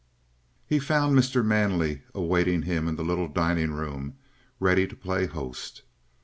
He 0.65 0.79
found 0.79 1.15
Mr. 1.15 1.45
Manley 1.45 2.01
awaiting 2.15 2.63
him 2.63 2.87
in 2.87 2.95
the 2.95 3.03
little 3.03 3.27
dining 3.27 3.69
room, 3.73 4.15
ready 4.59 4.87
to 4.87 4.95
play 4.95 5.27
host. 5.27 5.83